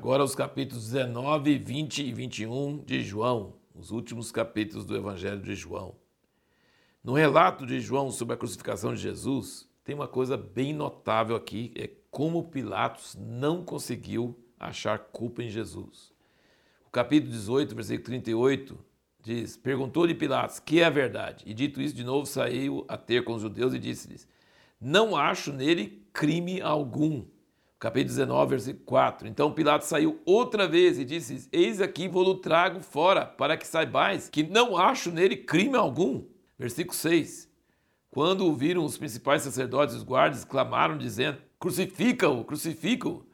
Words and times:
Agora 0.00 0.24
os 0.24 0.34
capítulos 0.34 0.92
19, 0.92 1.58
20 1.58 2.04
e 2.04 2.10
21 2.14 2.78
de 2.86 3.02
João, 3.02 3.52
os 3.74 3.90
últimos 3.90 4.32
capítulos 4.32 4.86
do 4.86 4.96
Evangelho 4.96 5.42
de 5.42 5.54
João. 5.54 5.94
No 7.04 7.12
relato 7.12 7.66
de 7.66 7.78
João 7.80 8.10
sobre 8.10 8.32
a 8.32 8.38
crucificação 8.38 8.94
de 8.94 9.02
Jesus, 9.02 9.68
tem 9.84 9.94
uma 9.94 10.08
coisa 10.08 10.38
bem 10.38 10.72
notável 10.72 11.36
aqui, 11.36 11.70
é 11.76 11.90
como 12.10 12.44
Pilatos 12.44 13.14
não 13.20 13.62
conseguiu 13.62 14.34
achar 14.58 14.98
culpa 14.98 15.42
em 15.42 15.50
Jesus. 15.50 16.14
O 16.86 16.90
capítulo 16.90 17.32
18, 17.32 17.74
versículo 17.74 18.06
38 18.06 18.78
diz: 19.22 19.58
Perguntou-lhe 19.58 20.14
Pilatos, 20.14 20.58
que 20.60 20.80
é 20.80 20.86
a 20.86 20.90
verdade? 20.90 21.44
E 21.46 21.52
dito 21.52 21.78
isso, 21.78 21.94
de 21.94 22.04
novo 22.04 22.24
saiu 22.24 22.86
a 22.88 22.96
ter 22.96 23.22
com 23.22 23.34
os 23.34 23.42
judeus 23.42 23.74
e 23.74 23.78
disse-lhes: 23.78 24.26
Não 24.80 25.14
acho 25.14 25.52
nele 25.52 26.02
crime 26.10 26.58
algum. 26.62 27.22
Capítulo 27.80 28.14
19, 28.14 28.50
versículo 28.50 28.84
4. 28.84 29.26
Então 29.26 29.54
Pilatos 29.54 29.88
saiu 29.88 30.20
outra 30.26 30.68
vez 30.68 30.98
e 30.98 31.04
disse: 31.04 31.48
Eis 31.50 31.80
aqui 31.80 32.08
vou-lo 32.08 32.34
trago 32.34 32.80
fora, 32.80 33.24
para 33.24 33.56
que 33.56 33.66
saibais 33.66 34.28
que 34.28 34.42
não 34.42 34.76
acho 34.76 35.10
nele 35.10 35.34
crime 35.34 35.76
algum. 35.76 36.26
Versículo 36.58 36.94
6. 36.94 37.48
Quando 38.10 38.46
o 38.46 38.54
viram 38.54 38.84
os 38.84 38.98
principais 38.98 39.40
sacerdotes 39.40 39.94
e 39.94 39.98
os 39.98 40.04
guardas, 40.04 40.44
clamaram, 40.44 40.98
dizendo: 40.98 41.38
Crucifica-o, 41.58 42.44
crucifica-o. 42.44 43.24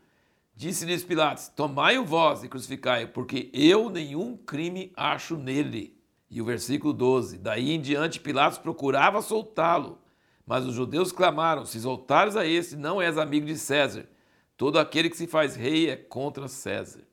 Disse-lhes 0.55 1.02
Pilatos: 1.02 1.48
Tomai-o 1.48 2.05
vós 2.05 2.44
e 2.44 2.48
crucificai-o, 2.48 3.08
porque 3.08 3.50
eu 3.52 3.91
nenhum 3.91 4.36
crime 4.36 4.92
acho 4.97 5.36
nele. 5.36 5.98
E 6.30 6.41
o 6.41 6.44
versículo 6.44 6.92
12: 6.92 7.39
Daí 7.39 7.72
em 7.72 7.80
diante 7.80 8.20
Pilatos 8.20 8.58
procurava 8.58 9.20
soltá-lo, 9.20 9.98
mas 10.47 10.64
os 10.64 10.77
judeus 10.77 11.11
clamaram: 11.11 11.67
Se 11.67 11.80
soltares 11.80 12.36
a 12.36 12.47
este, 12.47 12.77
não 12.77 13.02
és 13.02 13.19
amigo 13.19 13.44
de 13.44 13.58
César. 13.58 14.08
Todo 14.56 14.78
aquele 14.78 15.10
que 15.10 15.16
se 15.16 15.26
faz 15.26 15.54
rei 15.54 15.90
é 15.90 15.96
contra 15.96 16.48
César. 16.48 17.06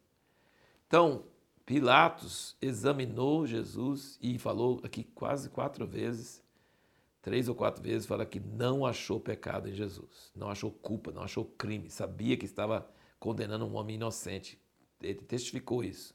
Então, 0.87 1.25
Pilatos 1.65 2.55
examinou 2.61 3.47
Jesus 3.47 4.17
e 4.21 4.37
falou 4.37 4.79
aqui 4.83 5.03
quase 5.03 5.49
quatro 5.49 5.85
vezes, 5.87 6.43
três 7.21 7.47
ou 7.47 7.55
quatro 7.55 7.81
vezes, 7.81 8.05
fala 8.05 8.25
que 8.25 8.39
não 8.39 8.85
achou 8.85 9.19
pecado 9.19 9.69
em 9.69 9.73
Jesus, 9.73 10.31
não 10.35 10.49
achou 10.49 10.71
culpa, 10.71 11.11
não 11.11 11.23
achou 11.23 11.45
crime, 11.45 11.89
sabia 11.89 12.35
que 12.37 12.45
estava 12.45 12.87
condenando 13.19 13.65
um 13.65 13.75
homem 13.75 13.95
inocente. 13.95 14.59
Ele 15.01 15.21
testificou 15.21 15.83
isso. 15.83 16.13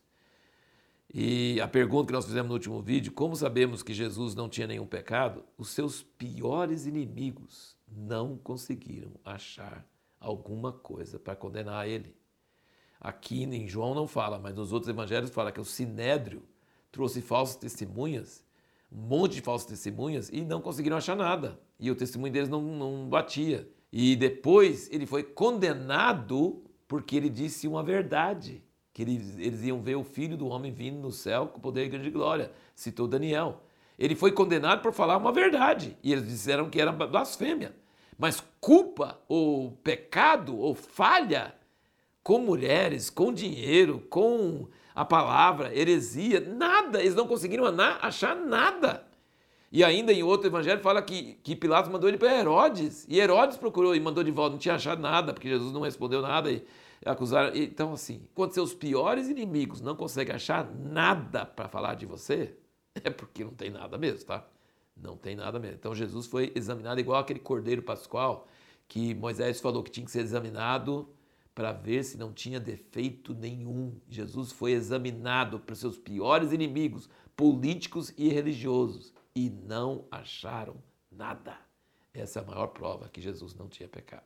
E 1.13 1.59
a 1.61 1.67
pergunta 1.67 2.09
que 2.09 2.13
nós 2.13 2.27
fizemos 2.27 2.49
no 2.49 2.55
último 2.55 2.83
vídeo, 2.83 3.13
como 3.13 3.35
sabemos 3.35 3.83
que 3.83 3.95
Jesus 3.95 4.35
não 4.35 4.49
tinha 4.49 4.67
nenhum 4.67 4.87
pecado? 4.87 5.43
Os 5.57 5.71
seus 5.71 6.03
piores 6.03 6.85
inimigos 6.85 7.75
não 7.91 8.37
conseguiram 8.37 9.13
achar 9.25 9.87
alguma 10.21 10.73
coisa 10.73 11.19
para 11.19 11.37
condenar 11.37 11.89
ele. 11.89 12.17
Aqui 13.01 13.45
em 13.45 13.69
João 13.69 13.95
não 13.95 14.07
fala, 14.09 14.39
mas 14.39 14.55
nos 14.55 14.73
outros 14.73 14.89
evangelhos 14.89 15.31
fala 15.31 15.53
que 15.53 15.61
o 15.61 15.65
sinédrio 15.65 16.43
trouxe 16.91 17.21
falsas 17.21 17.57
testemunhas, 17.57 18.45
um 18.91 19.01
monte 19.01 19.35
de 19.35 19.41
falsas 19.41 19.69
testemunhas, 19.69 20.29
e 20.33 20.41
não 20.41 20.61
conseguiram 20.61 20.97
achar 20.97 21.17
nada. 21.17 21.61
E 21.79 21.91
o 21.91 21.95
testemunho 21.95 22.33
deles 22.33 22.49
não, 22.49 22.61
não 22.61 23.09
batia. 23.09 23.69
E 23.93 24.17
depois 24.17 24.91
ele 24.91 25.07
foi 25.07 25.23
condenado 25.23 26.63
porque 26.89 27.15
ele 27.15 27.29
disse 27.29 27.69
uma 27.69 27.83
verdade, 27.83 28.65
que 28.93 29.03
eles, 29.03 29.39
eles 29.39 29.63
iam 29.63 29.81
ver 29.81 29.95
o 29.95 30.03
filho 30.03 30.37
do 30.37 30.49
homem 30.49 30.73
vindo 30.73 30.99
no 30.99 31.13
céu 31.13 31.47
com 31.47 31.61
poder 31.61 31.85
e 31.85 31.89
grande 31.89 32.11
glória, 32.11 32.51
citou 32.75 33.07
Daniel. 33.07 33.63
Ele 33.99 34.17
foi 34.17 34.33
condenado 34.33 34.81
por 34.81 34.93
falar 34.93 35.17
uma 35.19 35.31
verdade, 35.31 35.97
e 36.03 36.13
eles 36.13 36.27
disseram 36.27 36.71
que 36.71 36.81
era 36.81 36.91
blasfêmia. 36.91 37.75
Mas 38.19 38.43
culpa 38.61 39.19
ou 39.29 39.71
pecado 39.85 40.59
ou 40.59 40.75
falha 40.75 41.55
com 42.23 42.41
mulheres, 42.41 43.09
com 43.09 43.33
dinheiro, 43.33 44.01
com 44.11 44.67
a 44.95 45.05
palavra, 45.05 45.75
heresia, 45.75 46.41
nada, 46.41 47.01
eles 47.01 47.15
não 47.15 47.29
conseguiram 47.29 47.65
achar 48.03 48.35
nada. 48.35 49.07
E 49.71 49.85
ainda 49.85 50.13
em 50.13 50.23
outro 50.23 50.49
evangelho 50.49 50.81
fala 50.81 51.01
que, 51.01 51.39
que 51.43 51.55
Pilatos 51.55 51.91
mandou 51.91 52.09
ele 52.09 52.19
para 52.19 52.37
Herodes, 52.37 53.07
e 53.09 53.21
Herodes 53.21 53.57
procurou 53.57 53.95
e 53.95 54.01
mandou 54.01 54.25
de 54.25 54.31
volta, 54.31 54.53
não 54.53 54.59
tinha 54.59 54.75
achado 54.75 55.01
nada, 55.01 55.33
porque 55.33 55.49
Jesus 55.49 55.73
não 55.73 55.83
respondeu 55.83 56.21
nada, 56.21 56.51
e 56.51 56.65
acusaram. 57.05 57.55
Então, 57.55 57.93
assim, 57.93 58.23
quando 58.35 58.53
seus 58.53 58.75
piores 58.75 59.29
inimigos 59.29 59.81
não 59.81 59.95
conseguem 59.95 60.35
achar 60.35 60.69
nada 60.75 61.47
para 61.47 61.69
falar 61.69 61.95
de 61.95 62.07
você, 62.07 62.55
é 63.05 63.11
porque 63.11 63.45
não 63.45 63.53
tem 63.53 63.71
nada 63.71 63.97
mesmo, 63.97 64.27
tá? 64.27 64.45
Não 65.01 65.17
tem 65.17 65.37
nada 65.37 65.59
mesmo. 65.59 65.77
Então 65.77 65.95
Jesus 65.95 66.27
foi 66.27 66.53
examinado 66.55 67.01
igual 67.01 67.21
aquele 67.21 67.39
cordeiro 67.39 67.83
pascual 67.83 68.49
que 68.87 69.15
Moisés 69.15 69.61
falou 69.61 69.83
que 69.83 69.91
tinha 69.91 70.05
que 70.05 70.11
ser 70.11 70.21
examinado 70.21 71.09
para 71.55 71.73
ver 71.73 72.05
se 72.05 72.17
não 72.17 72.33
tinha 72.33 72.61
defeito 72.61 73.35
nenhum. 73.35 74.01
Jesus 74.09 74.53
foi 74.53 74.73
examinado 74.73 75.59
para 75.59 75.75
seus 75.75 75.99
piores 75.99 76.53
inimigos, 76.53 77.09
políticos 77.37 78.13
e 78.17 78.29
religiosos, 78.29 79.13
e 79.35 79.51
não 79.51 80.07
acharam 80.11 80.77
nada. 81.11 81.59
Essa 82.15 82.41
é 82.41 82.43
a 82.43 82.47
maior 82.47 82.69
prova 82.69 83.09
que 83.09 83.21
Jesus 83.21 83.55
não 83.55 83.69
tinha 83.69 83.89
pecado. 83.89 84.25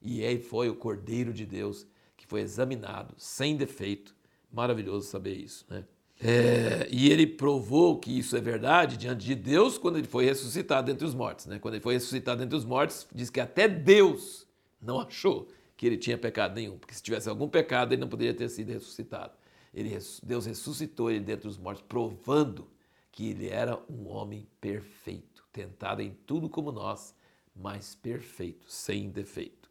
E 0.00 0.20
ele 0.20 0.42
foi 0.42 0.68
o 0.68 0.76
Cordeiro 0.76 1.32
de 1.32 1.46
Deus 1.46 1.86
que 2.16 2.26
foi 2.26 2.42
examinado 2.42 3.14
sem 3.18 3.56
defeito. 3.56 4.14
Maravilhoso 4.52 5.08
saber 5.08 5.34
isso, 5.34 5.66
né? 5.68 5.84
É, 6.20 6.88
e 6.90 7.10
ele 7.10 7.26
provou 7.26 7.98
que 7.98 8.18
isso 8.18 8.36
é 8.36 8.40
verdade 8.40 8.96
diante 8.96 9.24
de 9.24 9.34
Deus 9.34 9.76
quando 9.76 9.98
ele 9.98 10.06
foi 10.06 10.24
ressuscitado 10.24 10.86
dentre 10.86 11.06
os 11.06 11.14
mortos. 11.14 11.46
Né? 11.46 11.58
Quando 11.58 11.74
ele 11.74 11.82
foi 11.82 11.94
ressuscitado 11.94 12.40
dentre 12.40 12.56
os 12.56 12.64
mortos, 12.64 13.06
diz 13.12 13.30
que 13.30 13.40
até 13.40 13.68
Deus 13.68 14.46
não 14.80 15.00
achou 15.00 15.48
que 15.76 15.86
ele 15.86 15.96
tinha 15.96 16.16
pecado 16.16 16.54
nenhum, 16.54 16.78
porque 16.78 16.94
se 16.94 17.02
tivesse 17.02 17.28
algum 17.28 17.48
pecado 17.48 17.92
ele 17.92 18.00
não 18.00 18.08
poderia 18.08 18.34
ter 18.34 18.48
sido 18.48 18.70
ressuscitado. 18.70 19.32
Ele, 19.72 19.98
Deus 20.22 20.46
ressuscitou 20.46 21.10
ele 21.10 21.20
dentre 21.20 21.48
os 21.48 21.58
mortos, 21.58 21.84
provando 21.88 22.68
que 23.10 23.30
ele 23.30 23.48
era 23.48 23.78
um 23.90 24.08
homem 24.08 24.46
perfeito, 24.60 25.44
tentado 25.52 26.00
em 26.00 26.16
tudo 26.26 26.48
como 26.48 26.70
nós, 26.70 27.14
mas 27.54 27.94
perfeito, 27.96 28.66
sem 28.70 29.10
defeito. 29.10 29.68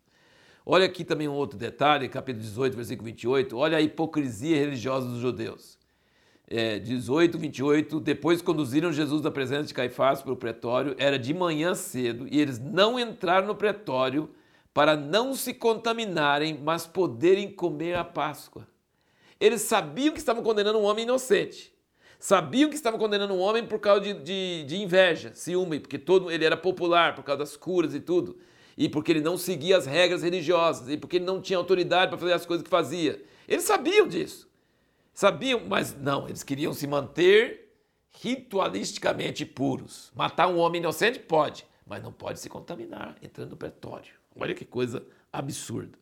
Olha 0.65 0.85
aqui 0.85 1.03
também 1.05 1.27
um 1.27 1.33
outro 1.33 1.57
detalhe, 1.57 2.07
capítulo 2.09 2.43
18, 2.43 2.75
versículo 2.75 3.05
28. 3.05 3.57
Olha 3.57 3.77
a 3.77 3.81
hipocrisia 3.81 4.57
religiosa 4.57 5.07
dos 5.07 5.19
judeus 5.19 5.77
é, 6.47 6.77
18, 6.79 7.37
28, 7.37 7.99
depois 7.99 8.41
conduziram 8.41 8.91
Jesus 8.91 9.21
da 9.21 9.31
presença 9.31 9.63
de 9.63 9.73
Caifás 9.73 10.21
para 10.21 10.33
o 10.33 10.37
pretório, 10.37 10.95
era 10.97 11.17
de 11.17 11.33
manhã 11.33 11.73
cedo, 11.73 12.27
e 12.29 12.39
eles 12.39 12.59
não 12.59 12.99
entraram 12.99 13.47
no 13.47 13.55
pretório 13.55 14.29
para 14.73 14.95
não 14.95 15.33
se 15.35 15.53
contaminarem, 15.53 16.59
mas 16.61 16.85
poderem 16.85 17.51
comer 17.51 17.95
a 17.95 18.03
Páscoa. 18.03 18.67
Eles 19.39 19.61
sabiam 19.61 20.13
que 20.13 20.19
estavam 20.19 20.43
condenando 20.43 20.79
um 20.79 20.83
homem 20.83 21.03
inocente. 21.03 21.73
Sabiam 22.19 22.69
que 22.69 22.75
estavam 22.75 22.97
condenando 22.97 23.33
um 23.33 23.39
homem 23.39 23.67
por 23.67 23.79
causa 23.79 24.01
de, 24.01 24.13
de, 24.13 24.63
de 24.63 24.77
inveja, 24.77 25.31
ciúme, 25.33 25.79
porque 25.79 25.99
todo 25.99 26.31
ele 26.31 26.45
era 26.45 26.55
popular 26.55 27.13
por 27.13 27.23
causa 27.23 27.39
das 27.39 27.57
curas 27.57 27.93
e 27.93 27.99
tudo. 27.99 28.37
E 28.77 28.87
porque 28.87 29.11
ele 29.11 29.21
não 29.21 29.37
seguia 29.37 29.77
as 29.77 29.85
regras 29.85 30.23
religiosas, 30.23 30.89
e 30.89 30.97
porque 30.97 31.17
ele 31.17 31.25
não 31.25 31.41
tinha 31.41 31.57
autoridade 31.57 32.09
para 32.09 32.17
fazer 32.17 32.33
as 32.33 32.45
coisas 32.45 32.63
que 32.63 32.69
fazia. 32.69 33.21
Eles 33.47 33.65
sabiam 33.65 34.07
disso. 34.07 34.47
Sabiam, 35.13 35.61
mas 35.67 35.95
não, 35.95 36.27
eles 36.27 36.43
queriam 36.43 36.73
se 36.73 36.87
manter 36.87 37.71
ritualisticamente 38.21 39.45
puros. 39.45 40.11
Matar 40.15 40.47
um 40.47 40.57
homem 40.57 40.81
inocente 40.81 41.19
pode, 41.19 41.65
mas 41.85 42.01
não 42.01 42.11
pode 42.11 42.39
se 42.39 42.49
contaminar 42.49 43.15
entrando 43.21 43.51
no 43.51 43.57
pretório. 43.57 44.13
Olha 44.35 44.55
que 44.55 44.65
coisa 44.65 45.05
absurda. 45.31 45.97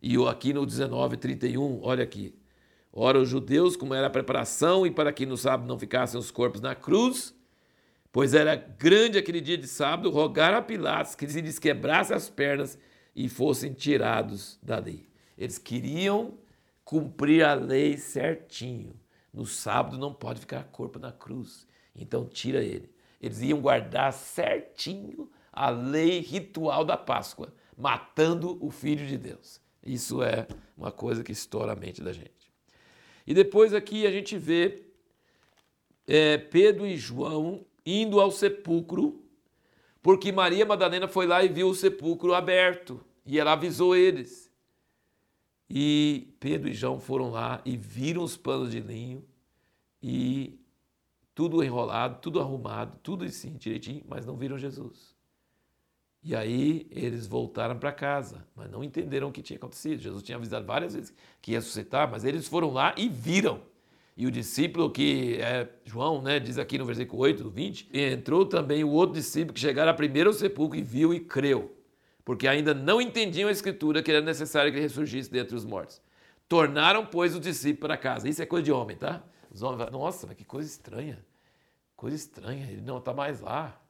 E 0.00 0.16
aqui 0.26 0.52
no 0.52 0.66
19:31, 0.66 1.80
olha 1.82 2.02
aqui. 2.02 2.34
Ora, 2.92 3.18
os 3.18 3.28
judeus, 3.28 3.76
como 3.76 3.94
era 3.94 4.08
a 4.08 4.10
preparação, 4.10 4.86
e 4.86 4.90
para 4.90 5.12
que 5.12 5.24
no 5.24 5.36
sábado 5.36 5.66
não 5.66 5.78
ficassem 5.78 6.18
os 6.18 6.30
corpos 6.30 6.60
na 6.60 6.74
cruz, 6.74 7.34
pois 8.10 8.34
era 8.34 8.54
grande 8.54 9.16
aquele 9.16 9.40
dia 9.40 9.56
de 9.56 9.66
sábado, 9.66 10.10
rogaram 10.10 10.58
a 10.58 10.62
Pilatos 10.62 11.14
que 11.14 11.24
lhes 11.24 11.58
quebrasse 11.58 12.12
as 12.12 12.28
pernas 12.28 12.78
e 13.16 13.28
fossem 13.28 13.72
tirados 13.72 14.58
dali. 14.62 15.08
Eles 15.38 15.56
queriam 15.56 16.34
cumprir 16.84 17.44
a 17.44 17.54
lei 17.54 17.96
certinho. 17.96 18.94
No 19.32 19.46
sábado 19.46 19.98
não 19.98 20.12
pode 20.12 20.40
ficar 20.40 20.64
corpo 20.64 20.98
na 20.98 21.12
cruz. 21.12 21.66
Então 21.94 22.26
tira 22.26 22.62
ele. 22.62 22.90
Eles 23.20 23.40
iam 23.40 23.60
guardar 23.60 24.12
certinho 24.12 25.30
a 25.52 25.70
lei 25.70 26.20
ritual 26.20 26.84
da 26.84 26.96
Páscoa, 26.96 27.54
matando 27.76 28.58
o 28.64 28.70
Filho 28.70 29.06
de 29.06 29.16
Deus. 29.16 29.60
Isso 29.84 30.22
é 30.22 30.46
uma 30.76 30.90
coisa 30.90 31.22
que 31.22 31.32
estoura 31.32 31.72
a 31.72 31.76
mente 31.76 32.02
da 32.02 32.12
gente. 32.12 32.52
E 33.26 33.34
depois 33.34 33.74
aqui 33.74 34.06
a 34.06 34.10
gente 34.10 34.36
vê 34.36 34.82
é, 36.06 36.38
Pedro 36.38 36.86
e 36.86 36.96
João 36.96 37.64
indo 37.84 38.20
ao 38.20 38.30
sepulcro, 38.30 39.22
porque 40.02 40.32
Maria 40.32 40.66
Madalena 40.66 41.06
foi 41.06 41.26
lá 41.26 41.44
e 41.44 41.48
viu 41.48 41.68
o 41.68 41.74
sepulcro 41.74 42.34
aberto. 42.34 43.00
E 43.24 43.38
ela 43.38 43.52
avisou 43.52 43.94
eles. 43.94 44.51
E 45.68 46.34
Pedro 46.38 46.68
e 46.68 46.74
João 46.74 47.00
foram 47.00 47.30
lá 47.30 47.62
e 47.64 47.76
viram 47.76 48.22
os 48.22 48.36
panos 48.36 48.70
de 48.70 48.80
linho 48.80 49.24
e 50.02 50.58
tudo 51.34 51.62
enrolado, 51.62 52.20
tudo 52.20 52.40
arrumado, 52.40 52.98
tudo 53.02 53.24
assim 53.24 53.54
direitinho, 53.56 54.02
mas 54.06 54.26
não 54.26 54.36
viram 54.36 54.58
Jesus. 54.58 55.14
E 56.24 56.36
aí 56.36 56.86
eles 56.90 57.26
voltaram 57.26 57.76
para 57.78 57.90
casa, 57.90 58.46
mas 58.54 58.70
não 58.70 58.84
entenderam 58.84 59.28
o 59.28 59.32
que 59.32 59.42
tinha 59.42 59.56
acontecido. 59.56 60.00
Jesus 60.00 60.22
tinha 60.22 60.36
avisado 60.36 60.64
várias 60.64 60.94
vezes 60.94 61.12
que 61.40 61.52
ia 61.52 61.58
ressuscitar, 61.58 62.08
mas 62.10 62.24
eles 62.24 62.46
foram 62.46 62.70
lá 62.72 62.94
e 62.96 63.08
viram. 63.08 63.60
E 64.16 64.26
o 64.26 64.30
discípulo 64.30 64.90
que 64.90 65.38
é 65.40 65.68
João, 65.84 66.20
né, 66.22 66.38
diz 66.38 66.58
aqui 66.58 66.78
no 66.78 66.84
versículo 66.84 67.22
8 67.22 67.42
do 67.42 67.50
20, 67.50 67.88
entrou 67.92 68.44
também 68.44 68.84
o 68.84 68.90
outro 68.90 69.14
discípulo 69.14 69.54
que 69.54 69.60
chegara 69.60 69.92
primeiro 69.94 70.30
ao 70.30 70.34
sepulcro 70.34 70.78
e 70.78 70.82
viu 70.82 71.12
e 71.14 71.18
creu, 71.18 71.74
porque 72.24 72.46
ainda 72.46 72.72
não 72.72 73.00
entendiam 73.00 73.48
a 73.48 73.52
escritura 73.52 74.02
que 74.02 74.10
era 74.10 74.20
necessário 74.20 74.70
que 74.70 74.78
ele 74.78 74.86
ressurgisse 74.86 75.30
dentre 75.30 75.56
os 75.56 75.64
mortos. 75.64 76.00
Tornaram, 76.48 77.06
pois, 77.06 77.34
o 77.34 77.40
discípulo 77.40 77.88
para 77.88 77.96
casa. 77.96 78.28
Isso 78.28 78.42
é 78.42 78.46
coisa 78.46 78.64
de 78.64 78.72
homem, 78.72 78.96
tá? 78.96 79.22
Os 79.50 79.62
homens 79.62 79.90
nossa, 79.90 80.26
mas 80.26 80.36
que 80.36 80.44
coisa 80.44 80.68
estranha. 80.68 81.24
Coisa 81.96 82.16
estranha, 82.16 82.70
ele 82.70 82.82
não 82.82 82.98
está 82.98 83.12
mais 83.12 83.40
lá. 83.40 83.80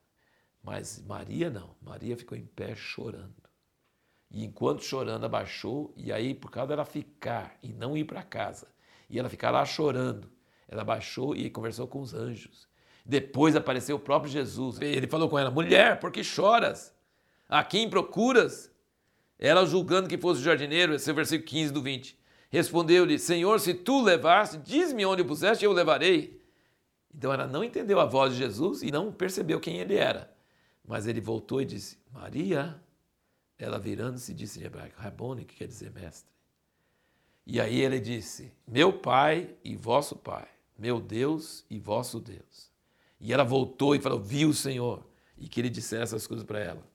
Mas 0.62 1.02
Maria 1.06 1.50
não. 1.50 1.74
Maria 1.80 2.16
ficou 2.16 2.36
em 2.36 2.46
pé 2.46 2.74
chorando. 2.74 3.34
E 4.30 4.44
enquanto 4.44 4.82
chorando, 4.82 5.24
abaixou, 5.24 5.92
e 5.96 6.10
aí, 6.10 6.34
por 6.34 6.50
causa 6.50 6.68
dela 6.68 6.84
ficar 6.84 7.58
e 7.62 7.72
não 7.72 7.96
ir 7.96 8.04
para 8.04 8.22
casa, 8.22 8.66
e 9.10 9.18
ela 9.18 9.28
ficar 9.28 9.50
lá 9.50 9.64
chorando, 9.64 10.30
ela 10.66 10.84
baixou 10.84 11.36
e 11.36 11.50
conversou 11.50 11.86
com 11.86 12.00
os 12.00 12.14
anjos. 12.14 12.66
Depois 13.04 13.54
apareceu 13.54 13.96
o 13.96 14.00
próprio 14.00 14.32
Jesus. 14.32 14.80
Ele 14.80 15.06
falou 15.06 15.28
com 15.28 15.38
ela: 15.38 15.50
Mulher, 15.50 16.00
por 16.00 16.10
que 16.10 16.24
choras? 16.24 16.91
A 17.52 17.62
quem 17.62 17.86
procuras? 17.86 18.70
Ela 19.38 19.66
julgando 19.66 20.08
que 20.08 20.16
fosse 20.16 20.40
o 20.40 20.42
jardineiro, 20.42 20.94
esse 20.94 21.10
é 21.10 21.12
o 21.12 21.14
versículo 21.14 21.46
15 21.46 21.70
do 21.70 21.82
20. 21.82 22.18
Respondeu-lhe: 22.48 23.18
Senhor, 23.18 23.60
se 23.60 23.74
tu 23.74 24.00
levaste, 24.00 24.56
diz-me 24.56 25.04
onde 25.04 25.20
o 25.20 25.26
puseste, 25.26 25.62
eu 25.62 25.70
o 25.70 25.74
levarei. 25.74 26.40
Então 27.14 27.30
ela 27.30 27.46
não 27.46 27.62
entendeu 27.62 28.00
a 28.00 28.06
voz 28.06 28.32
de 28.32 28.38
Jesus 28.38 28.82
e 28.82 28.90
não 28.90 29.12
percebeu 29.12 29.60
quem 29.60 29.76
ele 29.76 29.96
era. 29.96 30.34
Mas 30.82 31.06
ele 31.06 31.20
voltou 31.20 31.60
e 31.60 31.66
disse: 31.66 31.98
Maria. 32.10 32.80
Ela 33.58 33.78
virando-se 33.78 34.32
disse 34.32 34.58
em 34.58 34.64
hebraico: 34.64 34.98
Rabone, 34.98 35.44
que 35.44 35.56
quer 35.56 35.66
dizer 35.66 35.92
mestre. 35.92 36.30
E 37.46 37.60
aí 37.60 37.82
ele 37.82 38.00
disse: 38.00 38.50
Meu 38.66 38.94
pai 38.94 39.54
e 39.62 39.76
vosso 39.76 40.16
pai, 40.16 40.48
meu 40.78 40.98
Deus 40.98 41.66
e 41.68 41.78
vosso 41.78 42.18
Deus. 42.18 42.72
E 43.20 43.30
ela 43.30 43.44
voltou 43.44 43.94
e 43.94 44.00
falou: 44.00 44.18
Viu 44.18 44.48
o 44.48 44.54
Senhor. 44.54 45.04
E 45.36 45.48
que 45.48 45.60
ele 45.60 45.68
dissesse 45.68 46.14
essas 46.14 46.26
coisas 46.26 46.46
para 46.46 46.58
ela. 46.58 46.91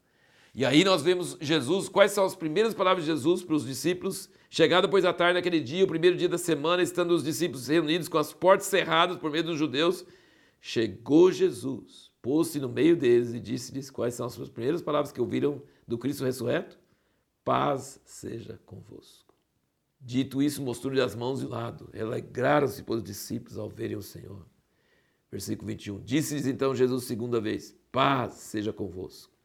E 0.58 0.66
aí 0.66 0.84
nós 0.84 1.04
vemos 1.04 1.38
Jesus, 1.40 1.88
quais 1.88 2.12
são 2.12 2.26
as 2.26 2.36
primeiras 2.36 2.74
palavras 2.74 3.06
de 3.06 3.12
Jesus 3.12 3.44
para 3.44 3.54
os 3.54 3.64
discípulos? 3.64 4.28
Chegado 4.50 4.88
depois 4.88 5.04
da 5.04 5.14
tarde 5.14 5.36
naquele 5.36 5.60
dia, 5.60 5.84
o 5.84 5.88
primeiro 5.88 6.18
dia 6.18 6.28
da 6.28 6.38
semana, 6.40 6.82
estando 6.82 7.12
os 7.12 7.24
discípulos 7.24 7.68
reunidos 7.68 8.10
com 8.10 8.18
as 8.18 8.34
portas 8.34 8.66
cerradas 8.66 9.18
por 9.18 9.30
meio 9.30 9.44
dos 9.44 9.60
judeus, 9.60 10.04
chegou 10.60 11.32
Jesus 11.32 12.08
pôs-se 12.24 12.60
no 12.60 12.68
meio 12.68 12.98
deles 12.98 13.34
e 13.36 13.40
disse-lhes 13.40 13.92
quais 13.92 14.16
são 14.16 14.26
as 14.26 14.34
suas 14.34 14.50
primeiras 14.50 14.82
palavras 14.82 15.12
que 15.12 15.22
ouviram 15.22 15.62
do 15.88 15.96
Cristo 15.96 16.26
ressurreto: 16.26 16.78
Paz 17.46 18.02
seja 18.04 18.60
convosco. 18.66 19.34
Dito 20.02 20.42
isso, 20.42 20.62
mostrou-lhe 20.64 21.00
as 21.00 21.16
mãos 21.16 21.42
e 21.42 21.46
o 21.46 21.50
lado. 21.50 21.88
Alegraram-se, 21.98 22.82
pois, 22.82 22.98
os 22.98 23.06
discípulos 23.06 23.60
ao 23.60 23.70
verem 23.70 23.96
o 23.96 24.02
Senhor. 24.02 24.44
Versículo 25.32 25.68
21. 25.68 26.02
Disse-lhes 26.02 26.48
então 26.48 26.76
Jesus 26.76 27.04
segunda 27.04 27.40
vez: 27.40 27.78
Paz 27.92 28.34
seja 28.34 28.74
convosco. 28.74 29.37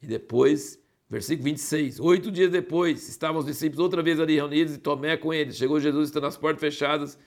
E 0.00 0.06
depois, 0.06 0.78
versículo 1.08 1.44
26. 1.44 2.00
Oito 2.00 2.30
dias 2.30 2.50
depois, 2.50 3.08
estavam 3.08 3.40
os 3.40 3.46
discípulos 3.46 3.80
outra 3.80 4.02
vez 4.02 4.20
ali 4.20 4.36
reunidos 4.36 4.74
e 4.74 4.78
Tomé 4.78 5.16
com 5.16 5.32
eles. 5.32 5.56
Chegou 5.56 5.80
Jesus, 5.80 6.08
estando 6.08 6.26
as 6.26 6.36
portas 6.36 6.60
fechadas, 6.60 7.18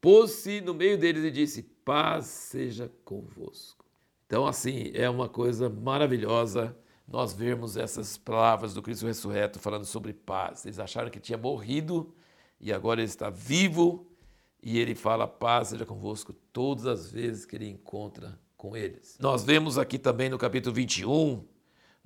pôs-se 0.00 0.60
no 0.60 0.74
meio 0.74 0.98
deles 0.98 1.24
e 1.24 1.30
disse: 1.30 1.62
Paz 1.84 2.26
seja 2.26 2.90
convosco. 3.04 3.84
Então, 4.26 4.46
assim, 4.46 4.90
é 4.94 5.08
uma 5.08 5.28
coisa 5.28 5.68
maravilhosa 5.68 6.76
nós 7.06 7.32
vermos 7.32 7.76
essas 7.76 8.18
palavras 8.18 8.74
do 8.74 8.82
Cristo 8.82 9.06
ressurreto 9.06 9.60
falando 9.60 9.84
sobre 9.84 10.12
paz. 10.12 10.64
Eles 10.66 10.78
acharam 10.78 11.10
que 11.10 11.20
tinha 11.20 11.38
morrido 11.38 12.12
e 12.60 12.72
agora 12.72 13.00
ele 13.00 13.08
está 13.08 13.30
vivo 13.30 14.06
e 14.62 14.78
ele 14.78 14.94
fala: 14.94 15.28
paz 15.28 15.68
seja 15.68 15.86
convosco 15.86 16.32
todas 16.52 16.86
as 16.86 17.10
vezes 17.10 17.44
que 17.44 17.54
ele 17.54 17.68
encontra 17.68 18.38
com 18.56 18.76
eles. 18.76 19.16
Nós 19.20 19.44
vemos 19.44 19.78
aqui 19.78 19.98
também 19.98 20.28
no 20.28 20.38
capítulo 20.38 20.74
21, 20.74 21.44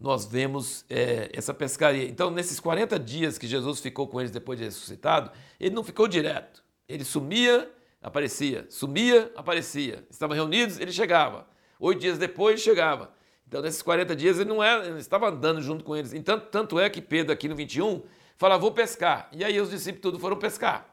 nós 0.00 0.24
vemos 0.24 0.84
é, 0.88 1.30
essa 1.34 1.52
pescaria. 1.52 2.08
Então, 2.08 2.30
nesses 2.30 2.58
40 2.58 2.98
dias 2.98 3.36
que 3.36 3.46
Jesus 3.46 3.80
ficou 3.80 4.08
com 4.08 4.18
eles 4.18 4.32
depois 4.32 4.58
de 4.58 4.64
ressuscitado, 4.64 5.30
ele 5.60 5.74
não 5.74 5.84
ficou 5.84 6.08
direto. 6.08 6.64
Ele 6.88 7.04
sumia, 7.04 7.70
aparecia, 8.00 8.64
sumia, 8.70 9.30
aparecia. 9.36 10.04
Estavam 10.10 10.34
reunidos, 10.34 10.80
ele 10.80 10.90
chegava. 10.90 11.46
Oito 11.78 12.00
dias 12.00 12.16
depois 12.16 12.60
chegava. 12.60 13.12
Então, 13.46 13.60
nesses 13.60 13.82
40 13.82 14.16
dias, 14.16 14.38
ele 14.38 14.48
não, 14.48 14.62
era, 14.62 14.86
ele 14.86 14.98
estava 14.98 15.28
andando 15.28 15.60
junto 15.60 15.84
com 15.84 15.94
eles. 15.94 16.14
Então, 16.14 16.40
tanto 16.40 16.80
é 16.80 16.88
que 16.88 17.02
Pedro, 17.02 17.32
aqui 17.32 17.48
no 17.48 17.54
21, 17.54 18.02
fala: 18.36 18.56
Vou 18.56 18.70
pescar. 18.70 19.28
E 19.32 19.44
aí, 19.44 19.60
os 19.60 19.70
discípulos 19.70 20.02
todos 20.02 20.20
foram 20.20 20.36
pescar. 20.36 20.88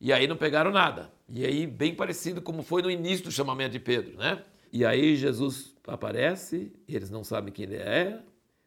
E 0.00 0.12
aí, 0.12 0.28
não 0.28 0.36
pegaram 0.36 0.70
nada. 0.70 1.10
E 1.28 1.44
aí, 1.44 1.66
bem 1.66 1.94
parecido 1.94 2.40
como 2.40 2.62
foi 2.62 2.82
no 2.82 2.90
início 2.90 3.24
do 3.24 3.32
chamamento 3.32 3.72
de 3.72 3.80
Pedro, 3.80 4.16
né? 4.16 4.44
E 4.72 4.84
aí, 4.84 5.16
Jesus 5.16 5.74
aparece, 5.86 6.72
eles 6.86 7.10
não 7.10 7.24
sabem 7.24 7.52
quem 7.52 7.64
ele 7.64 7.76
é. 7.76 8.22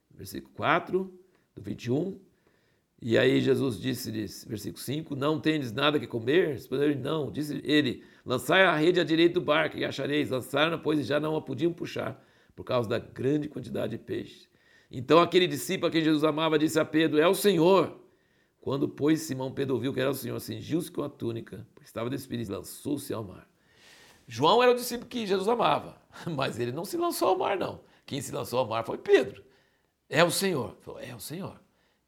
Versículo 0.09 0.53
4 0.56 1.19
do 1.56 1.62
21. 1.62 2.19
E 3.03 3.18
aí 3.18 3.42
Jesus 3.42 3.80
disse-lhes, 3.80 4.45
versículo 4.48 4.77
5, 4.77 5.15
não 5.15 5.39
tendes 5.39 5.71
nada 5.71 6.00
que 6.00 6.06
comer? 6.06 6.50
Responderam 6.50 7.00
não. 7.01 7.31
Disse 7.31 7.59
ele, 7.63 8.03
lançai 8.24 8.63
a 8.63 8.75
rede 8.75 9.00
à 9.00 9.03
direita 9.03 9.36
do 9.39 9.42
barco 9.42 9.75
e 9.75 9.83
achareis. 9.83 10.30
Lançaram, 10.30 10.77
pois, 10.77 11.03
já 11.07 11.19
não 11.19 11.36
a 11.36 11.42
podiam 11.42 11.74
puxar, 11.74 12.24
por 12.56 12.63
causa 12.63 12.88
da 12.88 13.00
grande 13.00 13.50
quantidade 13.50 13.97
de 13.97 14.04
peixes. 14.04 14.47
Então 14.92 15.19
aquele 15.19 15.47
discípulo 15.47 15.88
a 15.88 15.92
quem 15.92 16.04
Jesus 16.04 16.24
amava 16.24 16.59
disse 16.59 16.80
a 16.80 16.86
Pedro, 16.86 17.19
é 17.19 17.27
o 17.27 17.33
Senhor. 17.33 18.00
Quando, 18.59 18.88
pois, 18.88 19.21
Simão 19.21 19.51
Pedro 19.51 19.74
ouviu 19.74 19.92
que 19.92 20.00
era 20.00 20.12
o 20.12 20.13
Senhor, 20.13 20.39
cingiu-se 20.39 20.92
com 20.92 21.01
a 21.01 21.09
túnica, 21.09 21.65
porque 21.74 21.88
estava 21.88 22.07
despedido, 22.07 22.51
e 22.51 22.56
lançou-se 22.56 23.12
ao 23.12 23.24
mar. 23.24 23.50
João 24.33 24.63
era 24.63 24.72
o 24.72 24.75
discípulo 24.75 25.10
que 25.10 25.28
Jesus 25.28 25.50
amava, 25.50 25.98
mas 26.33 26.57
ele 26.57 26.72
não 26.72 26.86
se 26.86 26.95
lançou 26.95 27.28
ao 27.28 27.38
mar, 27.38 27.57
não. 27.57 27.81
Quem 28.06 28.22
se 28.22 28.31
lançou 28.31 28.60
ao 28.60 28.66
mar 28.66 28.86
foi 28.86 28.98
Pedro. 28.98 29.44
É 30.07 30.24
o 30.24 30.31
Senhor. 30.31 30.78
Falou, 30.80 31.01
é 31.01 31.13
o 31.13 31.19
Senhor. 31.19 31.60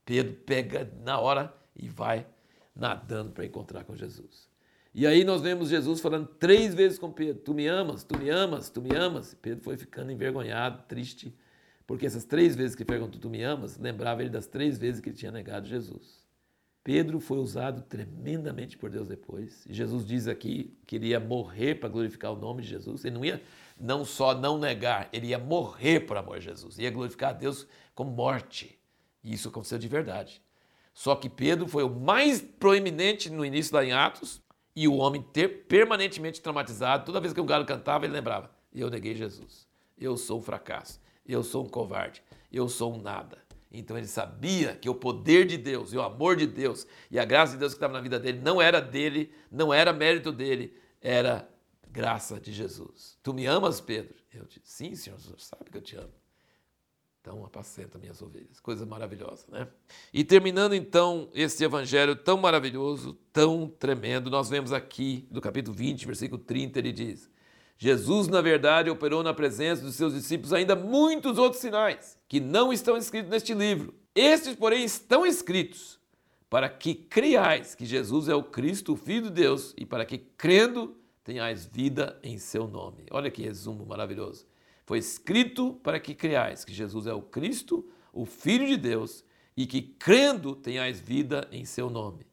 Pedro 0.05 0.33
pega 0.45 0.89
na 1.01 1.19
hora 1.19 1.53
e 1.75 1.89
vai 1.89 2.25
nadando 2.73 3.33
para 3.33 3.45
encontrar 3.45 3.83
com 3.83 3.93
Jesus. 3.93 4.49
E 4.95 5.05
aí 5.05 5.25
nós 5.25 5.41
vemos 5.41 5.67
Jesus 5.67 5.99
falando 5.99 6.25
três 6.25 6.73
vezes 6.73 6.97
com 6.97 7.11
Pedro: 7.11 7.41
Tu 7.41 7.53
me 7.53 7.67
amas, 7.67 8.05
tu 8.05 8.17
me 8.17 8.29
amas, 8.29 8.69
tu 8.69 8.81
me 8.81 8.95
amas. 8.95 9.33
Pedro 9.33 9.61
foi 9.61 9.75
ficando 9.75 10.09
envergonhado, 10.09 10.81
triste, 10.87 11.37
porque 11.85 12.05
essas 12.05 12.23
três 12.23 12.55
vezes 12.55 12.73
que 12.73 12.85
perguntou: 12.85 13.19
Tu 13.19 13.29
me 13.29 13.43
amas, 13.43 13.77
lembrava 13.77 14.21
ele 14.21 14.29
das 14.29 14.47
três 14.47 14.77
vezes 14.77 15.01
que 15.01 15.09
ele 15.09 15.17
tinha 15.17 15.31
negado 15.31 15.67
Jesus. 15.67 16.25
Pedro 16.83 17.19
foi 17.19 17.37
usado 17.37 17.81
tremendamente 17.81 18.77
por 18.77 18.89
Deus 18.89 19.07
depois. 19.07 19.65
Jesus 19.69 20.05
diz 20.05 20.27
aqui 20.27 20.77
que 20.85 20.97
ele 20.97 21.07
ia 21.07 21.19
morrer 21.19 21.75
para 21.75 21.87
glorificar 21.87 22.33
o 22.33 22.35
nome 22.35 22.61
de 22.61 22.67
Jesus. 22.67 23.05
Ele 23.05 23.15
não 23.15 23.23
ia 23.23 23.41
não 23.79 24.03
só 24.03 24.35
não 24.35 24.57
negar, 24.57 25.09
ele 25.11 25.27
ia 25.27 25.39
morrer 25.39 26.01
por 26.01 26.17
amor 26.17 26.39
de 26.39 26.45
Jesus. 26.45 26.77
Ia 26.77 26.91
glorificar 26.91 27.29
a 27.29 27.33
Deus 27.33 27.65
com 27.95 28.03
morte. 28.03 28.77
E 29.23 29.33
isso 29.33 29.47
aconteceu 29.47 29.79
de 29.79 29.87
verdade. 29.87 30.41
Só 30.93 31.15
que 31.15 31.29
Pedro 31.29 31.67
foi 31.67 31.83
o 31.83 31.89
mais 31.89 32.41
proeminente 32.41 33.29
no 33.29 33.45
início 33.45 33.73
lá 33.73 33.83
em 33.83 33.93
Atos 33.93 34.41
e 34.75 34.87
o 34.87 34.95
homem 34.95 35.21
ter 35.21 35.65
permanentemente 35.65 36.41
traumatizado. 36.41 37.05
Toda 37.05 37.21
vez 37.21 37.33
que 37.33 37.41
o 37.41 37.45
galo 37.45 37.65
cantava, 37.65 38.05
ele 38.05 38.13
lembrava: 38.13 38.51
Eu 38.73 38.89
neguei 38.89 39.15
Jesus. 39.15 39.67
Eu 39.97 40.17
sou 40.17 40.39
um 40.39 40.43
fracasso. 40.43 40.99
Eu 41.25 41.43
sou 41.43 41.63
um 41.63 41.69
covarde. 41.69 42.21
Eu 42.51 42.67
sou 42.67 42.93
um 42.93 43.01
nada. 43.01 43.37
Então 43.73 43.97
ele 43.97 44.07
sabia 44.07 44.75
que 44.75 44.87
o 44.87 44.93
poder 44.93 45.47
de 45.47 45.57
Deus 45.57 45.91
e 45.91 45.97
o 45.97 46.01
amor 46.01 46.35
de 46.35 46.45
Deus 46.45 46.85
e 47.09 47.17
a 47.17 47.25
graça 47.25 47.53
de 47.53 47.59
Deus 47.59 47.73
que 47.73 47.77
estava 47.77 47.93
na 47.93 48.01
vida 48.01 48.19
dele 48.19 48.39
não 48.39 48.61
era 48.61 48.79
dele, 48.79 49.33
não 49.51 49.73
era 49.73 49.91
mérito 49.91 50.31
dele, 50.31 50.77
era 51.01 51.49
graça 51.89 52.39
de 52.39 52.53
Jesus. 52.53 53.17
Tu 53.23 53.33
me 53.33 53.47
amas, 53.47 53.81
Pedro? 53.81 54.15
Eu 54.31 54.45
disse: 54.45 54.61
Sim, 54.63 54.95
senhor, 54.95 55.19
senhor 55.19 55.39
sabe 55.39 55.71
que 55.71 55.77
eu 55.77 55.81
te 55.81 55.95
amo. 55.95 56.13
Então 57.19 57.43
apacenta 57.45 57.97
minhas 57.97 58.21
ovelhas. 58.21 58.59
Coisa 58.59 58.85
maravilhosa, 58.85 59.45
né? 59.49 59.67
E 60.13 60.23
terminando 60.23 60.75
então 60.75 61.29
esse 61.33 61.63
evangelho 61.63 62.15
tão 62.15 62.37
maravilhoso, 62.37 63.13
tão 63.31 63.67
tremendo, 63.67 64.29
nós 64.29 64.49
vemos 64.49 64.73
aqui 64.73 65.25
do 65.31 65.39
capítulo 65.39 65.75
20, 65.75 66.05
versículo 66.05 66.43
30, 66.43 66.79
ele 66.79 66.91
diz: 66.91 67.31
Jesus, 67.77 68.27
na 68.27 68.41
verdade, 68.41 68.89
operou 68.89 69.23
na 69.23 69.33
presença 69.33 69.81
dos 69.81 69.95
seus 69.95 70.13
discípulos 70.13 70.53
ainda 70.53 70.75
muitos 70.75 71.37
outros 71.37 71.61
sinais 71.61 72.17
que 72.27 72.39
não 72.39 72.71
estão 72.71 72.95
escritos 72.95 73.29
neste 73.29 73.53
livro. 73.53 73.93
Estes, 74.15 74.55
porém, 74.55 74.83
estão 74.83 75.25
escritos 75.25 75.99
para 76.49 76.69
que 76.69 76.93
criais 76.93 77.73
que 77.73 77.85
Jesus 77.85 78.29
é 78.29 78.35
o 78.35 78.43
Cristo, 78.43 78.93
o 78.93 78.95
Filho 78.95 79.23
de 79.23 79.31
Deus, 79.31 79.73
e 79.75 79.85
para 79.85 80.05
que, 80.05 80.19
crendo, 80.19 80.95
tenhais 81.23 81.65
vida 81.65 82.19
em 82.21 82.37
seu 82.37 82.67
nome. 82.67 83.05
Olha 83.09 83.31
que 83.31 83.41
resumo 83.41 83.85
maravilhoso. 83.85 84.45
Foi 84.85 84.99
escrito 84.99 85.79
para 85.81 85.99
que 85.99 86.13
creais 86.13 86.63
que 86.63 86.73
Jesus 86.73 87.07
é 87.07 87.13
o 87.13 87.21
Cristo, 87.21 87.89
o 88.11 88.25
Filho 88.25 88.67
de 88.67 88.77
Deus, 88.77 89.25
e 89.55 89.65
que 89.65 89.81
crendo 89.81 90.55
tenhais 90.55 90.99
vida 90.99 91.47
em 91.51 91.65
seu 91.65 91.89
nome. 91.89 92.25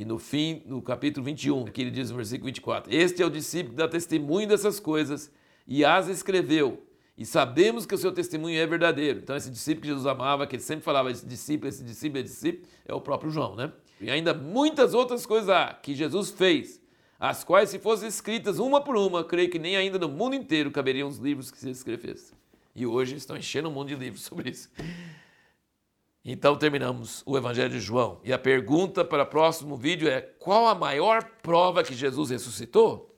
E 0.00 0.04
no 0.06 0.18
fim, 0.18 0.62
no 0.64 0.80
capítulo 0.80 1.26
21, 1.26 1.66
aqui 1.66 1.82
ele 1.82 1.90
diz 1.90 2.10
no 2.10 2.16
versículo 2.16 2.46
24: 2.46 2.90
Este 2.90 3.22
é 3.22 3.26
o 3.26 3.28
discípulo 3.28 3.72
que 3.72 3.76
dá 3.76 3.86
testemunho 3.86 4.48
dessas 4.48 4.80
coisas 4.80 5.30
e 5.68 5.84
as 5.84 6.08
escreveu, 6.08 6.82
E 7.18 7.26
sabemos 7.26 7.84
que 7.84 7.94
o 7.94 7.98
seu 7.98 8.10
testemunho 8.10 8.58
é 8.58 8.66
verdadeiro. 8.66 9.18
Então, 9.18 9.36
esse 9.36 9.50
discípulo 9.50 9.82
que 9.82 9.88
Jesus 9.88 10.06
amava, 10.06 10.46
que 10.46 10.56
ele 10.56 10.62
sempre 10.62 10.86
falava, 10.86 11.10
esse 11.10 11.26
discípulo, 11.26 11.68
esse 11.68 11.84
discípulo, 11.84 12.18
esse 12.24 12.32
discípulo, 12.32 12.66
é 12.88 12.94
o 12.94 13.00
próprio 13.02 13.30
João, 13.30 13.54
né? 13.54 13.70
E 14.00 14.10
ainda 14.10 14.32
muitas 14.32 14.94
outras 14.94 15.26
coisas 15.26 15.50
há 15.50 15.74
que 15.74 15.94
Jesus 15.94 16.30
fez, 16.30 16.80
as 17.18 17.44
quais, 17.44 17.68
se 17.68 17.78
fossem 17.78 18.08
escritas 18.08 18.58
uma 18.58 18.80
por 18.80 18.96
uma, 18.96 19.22
creio 19.22 19.50
que 19.50 19.58
nem 19.58 19.76
ainda 19.76 19.98
no 19.98 20.08
mundo 20.08 20.34
inteiro 20.34 20.70
caberiam 20.70 21.10
os 21.10 21.18
livros 21.18 21.50
que 21.50 21.58
se 21.58 21.68
escrevessem. 21.68 22.34
E 22.74 22.86
hoje 22.86 23.16
estão 23.16 23.36
enchendo 23.36 23.68
o 23.68 23.70
mundo 23.70 23.88
de 23.88 23.96
livros 23.96 24.22
sobre 24.24 24.48
isso. 24.48 24.70
Então 26.24 26.56
terminamos 26.56 27.22
o 27.24 27.36
Evangelho 27.36 27.70
de 27.70 27.80
João. 27.80 28.20
E 28.22 28.32
a 28.32 28.38
pergunta 28.38 29.04
para 29.04 29.22
o 29.22 29.26
próximo 29.26 29.76
vídeo 29.76 30.08
é: 30.08 30.20
qual 30.20 30.68
a 30.68 30.74
maior 30.74 31.24
prova 31.42 31.82
que 31.82 31.94
Jesus 31.94 32.30
ressuscitou? 32.30 33.08